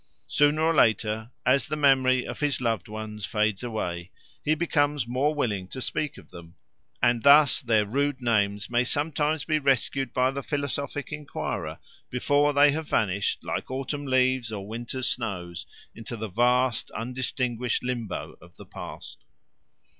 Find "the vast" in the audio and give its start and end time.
16.17-16.89